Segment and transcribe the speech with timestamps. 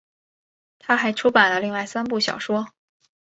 [0.79, 2.69] 她还出版了另外三部小说。